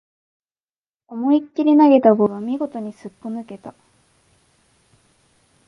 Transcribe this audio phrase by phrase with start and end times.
[1.09, 3.75] 思いっきり投げたボールは見事にすっぽ抜けた